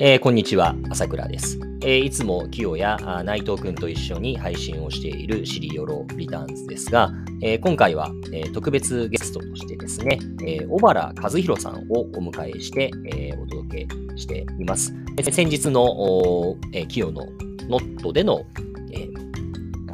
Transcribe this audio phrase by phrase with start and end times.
[0.00, 1.58] えーこんにちは、朝倉です。
[1.82, 7.10] えーいつもキヨや内藤くんと一緒に配信をしているシリヨロリターンズですが、
[7.42, 14.94] えー今回は、え特別ゲストとしてですね、え小原和弘さんをお迎えして、えお届けしています。
[15.16, 17.26] え先日のおえーの
[17.68, 18.46] ノットでの、
[18.92, 19.08] え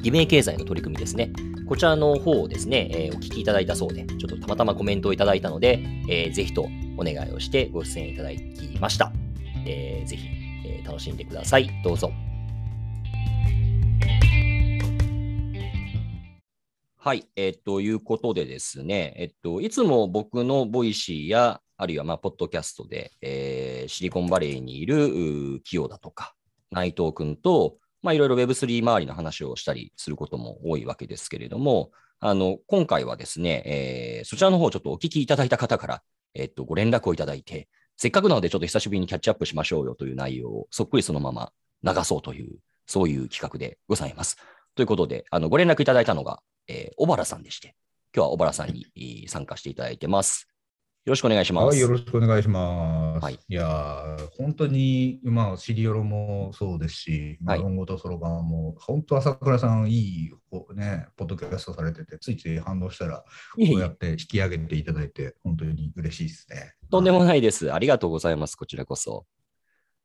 [0.03, 1.33] 偽名経済の取り組みですね。
[1.67, 8.39] こちらの方をですね、えお聞きいただいたそうで、ちょっとたまたまコメントをいただいたので、えーぜひとお願いをしてご出演いただき
[8.79, 9.11] ました。
[9.67, 10.29] えーぜひ、
[10.67, 11.71] えー楽しんでください。
[11.83, 12.11] どうぞ。
[16.97, 26.35] はい、えーということでですね、えっと、いつも僕の Voicy や、あるいは、まあ、ポッドキャストで、えーシリコンバレーにいる企業だとか、
[26.71, 31.91] 内藤君と、まあ、いろいろ Web3 周りの話をしたりすることも多いわけですけれども、
[32.21, 36.03] あの、今回はですね、えーそちらの方ちょっとお聞きいただいた方から、
[36.35, 41.53] えっと、ご連絡をいただいて、せっかくなのでちょっと久しぶりにキャッチアップしましょうよという内容をそっくりそのまま
[41.85, 44.37] 流そうという、そういう企画でございます。
[44.75, 47.77] ということで、あの、ご連絡いただいたのが、えー小原さんでして、
[48.15, 50.49] 今日は小原さんにえー参加していただいてます。
[51.05, 51.65] よろしくお願いします。
[51.67, 53.23] はい、よろしくお願いします。
[53.23, 63.25] はいい、やー、本当に、まあ、シリオロもそうですし、まあはい論語とそろばんも、本当、朝倉さん、いい、こうね、ポッドキャストされてて、ついつい反応したら、こ
[63.59, 66.74] うえやって引き上げていただいて、本当に嬉しいですね。
[66.95, 67.73] とんでもないです。
[67.73, 68.55] ありがとうございます。
[68.55, 69.27] こちらこそ。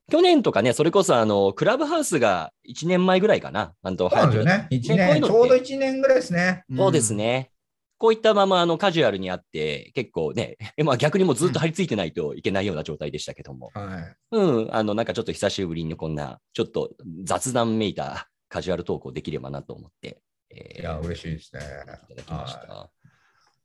[0.10, 3.74] 去年とかね、それこそあの、クラブハウスが1年前ぐらいかな。
[3.84, 4.68] なんとそうなんですよね。
[4.72, 6.64] 一年、ちょうど1年ぐらいですね。
[6.76, 7.52] そうですね。
[8.00, 13.88] こういったままあのカジュアルにあって、結構ね、え まあ、逆にもうずっと張り付いてないといけないような状態でしたけども、うん。
[13.88, 14.16] はい。
[14.32, 21.62] うん、あのなんかちょっと久しぶりにこんな、ちょっと雑談めいたカジュアルトークをできればなと思って、えーいや、嬉しいですね。
[21.62, 22.90] いただきましはた。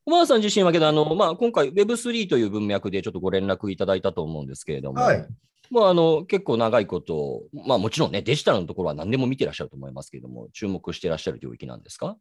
[0.06, 5.27] 小原さん自身はけど、あのまあ、今回 Web3 という文脈でちょっとご連絡いただいたと思うんですけれども、はい。
[5.70, 12.18] まあ、あの結構長いこと、まあ、もちろんね、デジタルのところは何でも見てらっしゃると思いますけれども、注目してらっしゃる領域なんですか？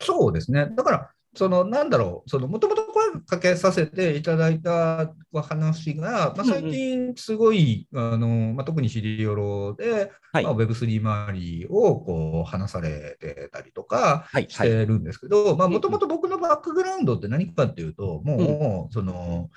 [0.00, 0.68] そうですね。
[0.76, 10.44] だから、そのなんだろう、そのもともと声かけさせていただいた話が、まあ、最近すごい、あのまあ、特にシリオロで、はい。
[10.44, 14.26] まあ、Web3 周りをこう話されてたりとか。
[14.48, 19.50] してるんですけど、もともと僕のバックグラウンドって何かっていうと、もう、その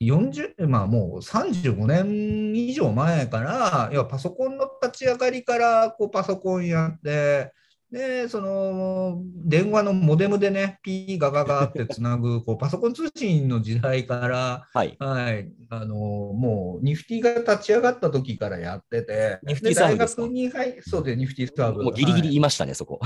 [0.00, 7.52] 40、まあもう35年以上前から、要はパソコンの立ち上がりからこうパソコンやって、
[7.90, 14.96] で、その電話のモデムでね、ピーガガガってつなぐこうパソコン通信の時代から、はい。
[14.98, 21.84] はい、あのもうニフティが立ち上がった時からやってて、ニフティサーブで大学に入そうで、ニフティサーブ。
[21.84, 23.00] もうギリギリはいいましたね、そこ。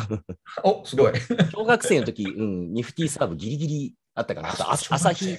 [0.64, 1.12] おすごい。
[1.52, 4.50] 小学生の時、うん、ニフティサーブギリギリあったかな。
[4.50, 5.38] あと朝日、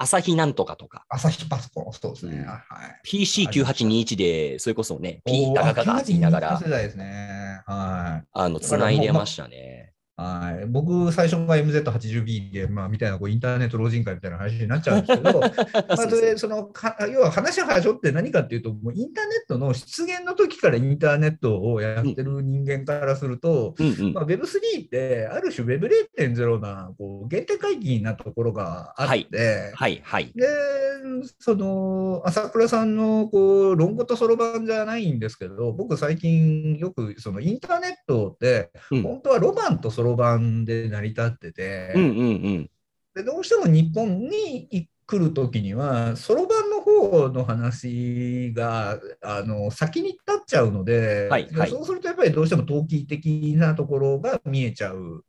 [0.00, 2.36] 朝日なんとかとか、朝日パソコン、そうですね。
[2.38, 3.00] うんはい。
[3.04, 7.37] PC9821 で、それこそね、P ガガガガって言いながらあ世、代ですね。
[7.68, 8.26] はい。
[8.32, 9.92] あの、つないでましたね。
[10.18, 15.48] はい、僕、最初が MZ80B で、まあ、みたいなこうインターネット老人会みたいな話になっちゃうんですけど、 ま
[15.90, 30.32] あ、それそのか要は話はしょって何かっていうと、もうインターネットの出現の時からインターネットをやってる人間からすると、うんうんまあ、Web3 ってある種 Web0.0 なこう原点回帰なところがあって、はい、はい。
[30.34, 30.48] で、
[31.38, 41.92] その朝倉さんのこう論語とそろばんじゃないんですけど、僕、最近よくそのインターネットって、うん本当はロマンとそろばんで成り立ってて。
[43.14, 55.24] でどうしても日本に来るときには、そろばんの方の話があの先に立っちゃうので、はいはいそうするとやっぱりどうしても投機的なところが見えちゃう。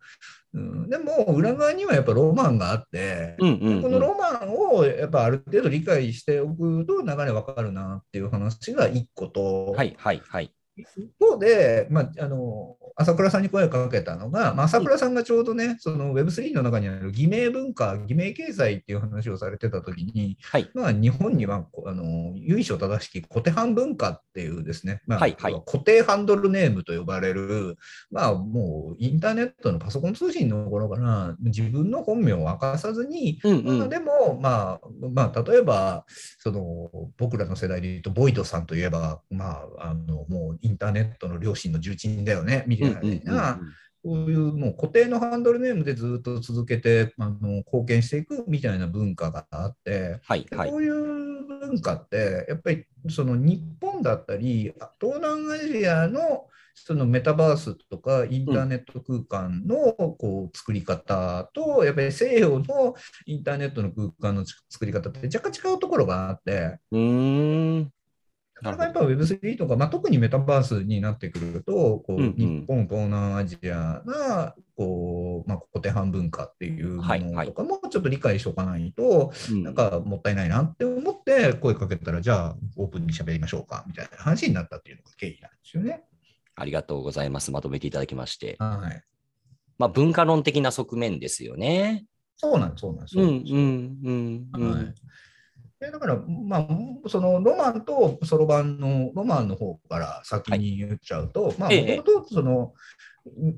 [0.51, 10.51] うん、でも裏側にはやっぱロマンがあって、うんうんうんこのロマンをやっぱある程度理解しておくと流れわかるなっていう話が一個と、はい、はい、はい。
[10.97, 20.69] 一方で、まあ、あの朝倉さんに声をかけたのが、まあ、朝倉さんがちょうどね、その Web3 の中にある偽名文化、偽名経済っていう話をされてたときに、はい。
[20.73, 27.77] まあ、日本にはこあの由緒正しき固定版文化っていうですね、まあはいはい固定ハンドルネームと呼ばれる、
[28.11, 33.79] まあ、もうインターネットのパソコン通信の頃から自分の本名を明かさずに、うんうん。
[33.79, 34.79] まあでも、まあ、
[35.13, 36.05] まあ、例えば、
[36.39, 50.77] その、僕らの世代で言うと、ボイドさんといえば、まあ、あの、もうインターネットの両親の重鎮だよね、みたいな、うんうんうんうんこういうもう固定のハンドルネームでずっと続けて、あの、貢献していくみたいな文化があって、はい、はいこ。
[50.77, 62.95] ういう文化って、やっぱりその日本だったり、東南アジアのそのメタバースとかインターネット空間のこう作り方と、やっぱり西洋の
[63.25, 67.91] インターネットの空間の作り方って若干違うところがあって、うーん。
[68.61, 71.73] なかなかやっぱ Web3 とか、まあ、特にメタバースになってくると、
[72.05, 86.03] こううんうん日本、東南アジアがこう、まあ、固定半分化っていうもはいはいのとかもちょっと理解しておかないと、うんなんかもったいないなって思って声かけたら、じゃあオープンに喋りましょうかみたいな話になったっていうのが経緯なんですよね。
[86.55, 87.51] ありがとうございます。
[87.51, 88.57] まとめていただきまして。
[88.59, 89.03] はい。
[89.77, 92.05] まあ、文化論的な側面ですよね。
[92.35, 94.71] そうなんです、そうなんですうんうんうん。
[94.71, 94.93] はい
[95.79, 96.67] でだから、まあ、
[97.07, 102.73] そのロマンとそろばんのロマンの方から先に言っちゃうと、まもともとその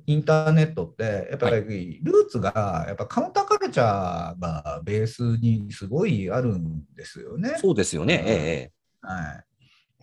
[0.05, 7.55] インターネットって、やっぱりルーツが、やっぱカウンターカルチャーがベースにすごいあるんですよね。
[7.57, 8.23] そうですよね。
[8.25, 8.71] ええ。
[9.01, 9.50] はい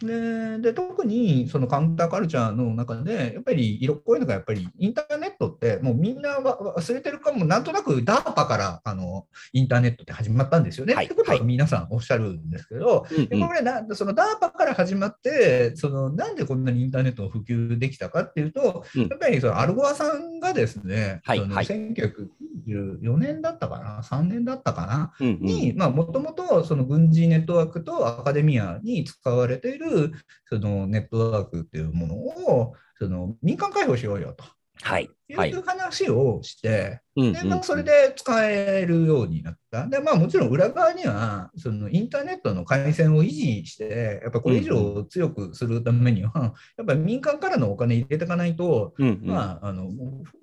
[0.00, 7.48] でで特にそのカウンターカルチャーの中でやっぱり色濃いのがやっぱりインターネットってもうみんな忘れてるかも。
[7.48, 22.28] なんとなく DARPA からあのインターネットって始まったんですよね、はい、ってことは皆さんおっしゃるんですけど、はい、これなその DARPA から始まってそのなんでこんなにインターネットを普及できたかっていうと、うん、やっぱりそのアルゴアさんがですね、はい、その1900
[22.68, 30.12] 94年だったかな、3年だったかな、うんうん、に、もともとその軍事ネットワークとアカデミアに使われている
[30.46, 34.44] そのネットワークっていうものをその民間開放しようよと。
[34.82, 35.10] はい、
[35.46, 35.52] い。
[35.52, 49.90] う話をして、でまあ、それで使えるようになった、でまあ、もちろん裏側にはそのインターネットの回線を維持して、やっぱこれ以上強くするためには、やっぱり民間からのお金入れていかないと、まあ、あの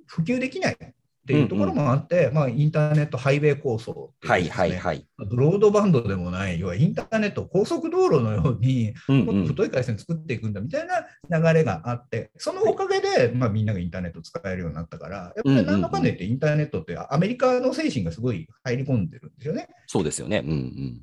[0.05, 0.77] 普及できない。
[1.25, 5.07] っていうところもあって、まあ、インターネットハイウェイ構想っていうはいですねはいはい。
[5.17, 10.87] ブロードバンドでもない、要はインターネット、高速道路のように、もっとうんうん太い回線作っていくんだみたい
[11.29, 19.67] な流れがあって、そのおかげで、まあ、みんながインターネット使えるようになったから、やっぱり何のかんだ言ってインターネットってアメリカの精神がすごい入り込んでるんですよね。
[19.87, 20.43] そうですよね。
[20.45, 21.01] うんうん。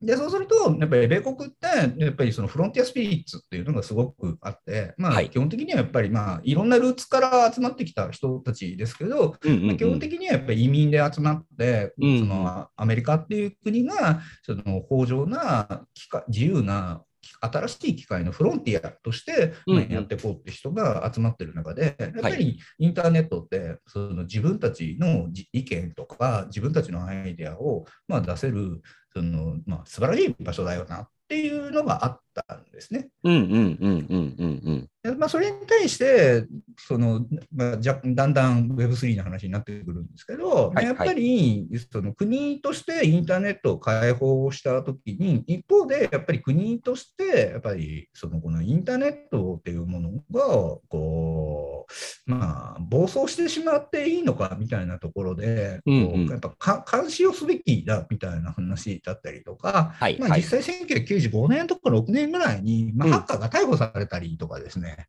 [0.00, 5.30] で、そうすると、やっぱり米国って、やっぱりそのフロンティアスピリッツっていうのがすごくあって、まあ、はい。
[5.30, 9.66] 基本的にはやっぱり、まあ、いろんなルーツから集まってきた人たちですけど、うんうんうん。
[9.66, 12.18] まあ基本的にはやっぱり移民で集まって、うんうん。
[12.20, 15.84] そのアメリカっていう国がその豊穣な
[16.28, 17.02] 自由な
[17.40, 19.52] 新しい機械のフロンティアとして、
[19.90, 28.82] やっていこうって人が集まってる中で、やっぱりインターネットってその自分たちのじ意見とか自分たちのアイデアをまあ出せる
[29.14, 33.08] その、まあ、素晴らしい場所だよなっていうのがあったんですね。
[33.24, 34.88] うんうんうんうんうんうん。
[35.12, 36.46] でまあ、それに対して、
[36.76, 50.44] そのまあ、じゃだんだん Web3 の話になってくるんですけど、はいやっぱりその国としてインターネットを開放したときに、一方でやっぱり国として、やっぱりそのこのインターネットっていうものが
[50.88, 51.77] こう、
[52.26, 56.26] まあ、暴走してしまっていいのかみたいなところで、うんうん。
[56.26, 60.18] やっぱか監視をすべきだみたいな話だったりとか、まあ、はい。
[60.18, 60.40] はい。
[60.40, 63.12] 実際1995年とか6年ぐらいに、まあ、うん。
[63.12, 65.08] ハッカーが逮捕されたりとかですね、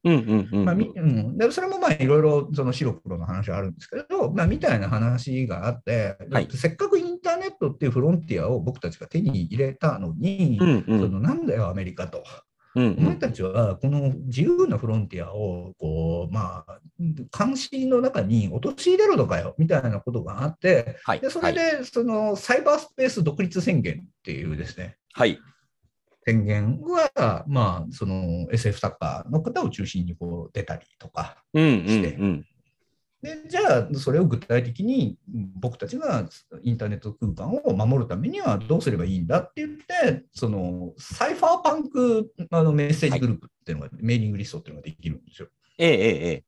[1.52, 6.48] それもまあいろいろその白黒の話はあるんですけど、まあ、みたいな話があって、はい。
[6.52, 11.00] せっかくインターネットっていうフロンティアを僕たちが手に入れたのに、うんうん。
[11.00, 12.24] そのなんだよ、アメリカと。
[12.76, 16.80] うんうんお前たちはこの自由なフロンティアをこう、まあ、
[17.36, 25.40] 監視の中に陥れるのかよみたいなことがあって、はいでそれでそのサイバースペース独立宣言っていうですね、はい。
[26.26, 32.46] 宣言は、まあ、その SF 作家の方を中心にこう出たりとか、うんうんしてうん。
[33.22, 36.28] でじゃあ、それを具体的に僕たちが
[36.64, 45.50] インターネット空間を守るためにはどうすればいいんだって言って、そのサイファーパンクあのメッセージグループっていうのが、メーリングリストっていうのができるんですよ。
[45.78, 46.44] えええええ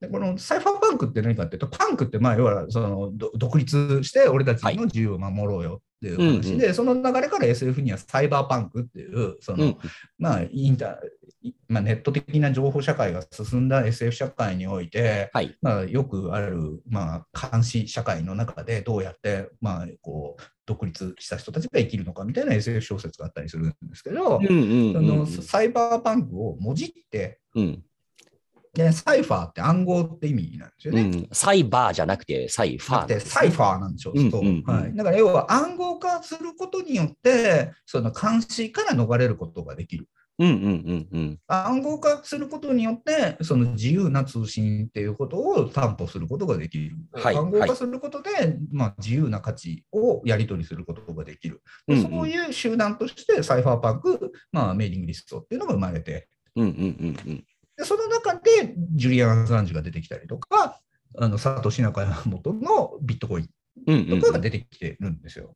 [0.00, 9.76] でこのサイファーパンクって何かっていうと、パンクってまあ要はそのど独立して俺たちの自由を守ろうよっていう話で、その流れから SF にはサイバーパンクっていう、その、うん
[10.18, 10.98] まあインタ
[11.42, 15.56] いまあ、ネット的な情報社会が進んだ SF 社会において、はい。
[15.62, 25.26] まあ、よくある、まあ、監視社会の中でどうやって、まあ、こう独立した人たちが生きるのかみたいな SF 小説があったりするんですけど、うんうんうん。
[25.26, 27.82] サイバーパンクをもじってうん
[28.72, 31.02] で、サイファーって暗号って意味なんですよね。
[31.02, 31.28] うん。
[31.32, 33.06] サイバーじゃなくてサイファー。
[33.06, 34.94] でサイファーなんでしょう、そううんうんうんはい。
[34.94, 40.08] だから要は暗号化することによって、その監視から逃れることができる。
[40.38, 40.58] うんうんう
[40.94, 41.38] んうん。
[41.48, 46.96] 暗号化することによって、その自由な通信っていうことを担保することができる。
[47.12, 51.60] はい暗号化することで、まあ、自由な価値をやり取りすることができる。
[51.88, 57.44] うんうんそういう集団として、サイファーパンク、まあ、メーリングリストっていうのが生まれて、うんうんうんうん。
[57.80, 60.78] でその中でジュリアン・アサンジが出てきたりとか、
[61.18, 65.54] あのサトシ・ナカヤモトのビットコインとかが出てきてるんですよ。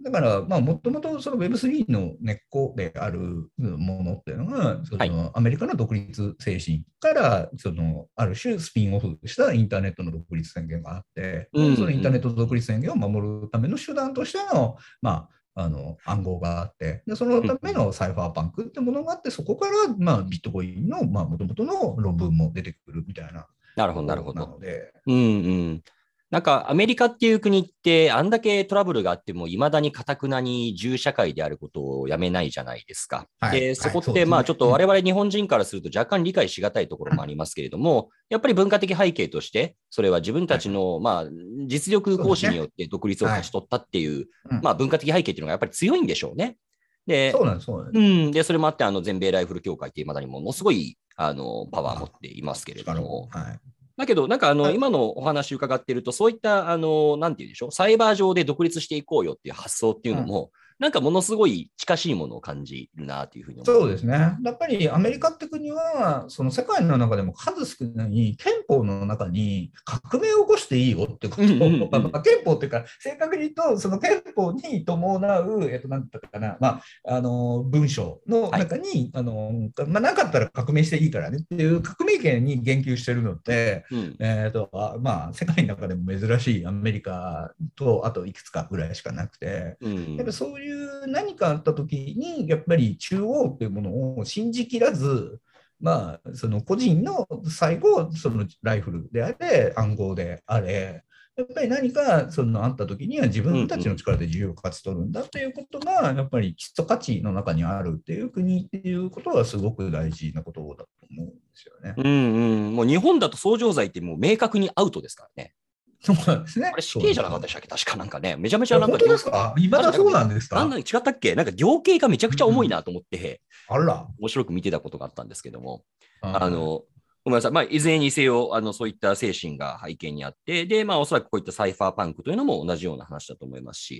[0.00, 11.76] だから、まあ、もともとその Web3 の根っこであるものっていうのが、そのはいアメリカの独立精神から、そのある種スピンオフしたインターネットの独立宣言があって、うんうん。
[11.76, 15.28] そのインターネット独立宣言を守るための手段としての、まあ、
[15.60, 23.46] あの暗号があってで、そのためのサイファーパンクってものがあって、そこから、まあ、ビットコインのもともとの論文も出てくるみたいな。
[23.76, 24.40] なるほど、なるほど。
[24.40, 25.82] なので、うんうん。
[26.30, 33.26] なんかアメリカっていう国って、あんだけトラブルがあっても、いまだにかたくなに銃社会であることをやめないじゃないですか。
[33.40, 33.60] はい。
[33.60, 41.24] で、そこって、まあちょっと我々日本人からすると若干理解しがたいところもありますけれども、やっぱり文化的背景として、それは自分たちの、まあ
[41.66, 44.60] 実力行使によって独立を勝ち取ったっていう、うん。
[44.62, 46.58] まあ文化的背景っていうのがやっぱり強いんでしょうね。
[47.06, 48.02] で、そうなんです、そうなんです。
[48.02, 53.60] うん、で、それもあって、あの全米ライフル協会っていまだにものすごいあのパワーを持っていますけれども、はい
[53.98, 54.76] だけど、なんかあの、はい。
[54.76, 64.36] 今のお話伺っていると、そういった、あの、なんていうんでしょう、サイバー上で独立していこうよっていう発想っていうのも、なんかものすごい近しいものを感じるなというふうに思そうですね。
[64.42, 71.42] やっぱりアメリカって国は、その世界の中でも数少ない憲法の中に革命を起こしていいよってこと。
[71.42, 71.90] を、うんうんうん。
[71.90, 76.82] まあ憲法っていうか、正確に言うと、その憲法に伴う、えっと、なんだったかな、まあ、
[77.16, 79.52] あの、文章の中に、あの、
[79.86, 90.16] まあ、なかったら革命していいからねっていう革命権に言及してるのって、うん、えーとあまあ、世界の中でも珍しいアメリカと、あといくつかぐらいしかなくて、うん。
[90.16, 95.40] やっぱそういうう何かあったときに、やっぱり中央っていうものを信じきらず、
[95.80, 101.04] まあ、その個人の最後、そのライフルであれ、暗号であれ、
[101.38, 111.94] やっぱり何かそのあったときには自分たちの力で自由を勝ち取るんだということが、やっぱり基礎価値の中にあるっていう国っていうことはすごく大事なことだと思うんですよね。
[111.96, 115.54] うん、うん、もう日本だと相乗罪ってもう明確にアウトですからね。
[116.00, 116.70] そうなんですね。
[116.72, 117.68] あれ死刑じゃなかったでしたっけ？
[117.68, 118.96] 確かなんかね、めちゃめちゃなんか。
[118.98, 119.54] 本当ですか？
[119.58, 120.56] 今だそうなんですか？
[120.56, 121.34] なんだ違ったっけ？
[121.34, 124.06] なんか量刑がめちゃくちゃ重いなと思って、あら。
[124.18, 125.82] 面白く見てたことがあったんですけども。
[126.20, 126.82] ああの、
[127.24, 127.52] ごめんなさい。
[127.52, 133.96] まあ、いずれにせよ、あの、そういった精神が背景にあって、で、まあ、おそらくこういったサイファーパンクというのも同じような話だと思いますし、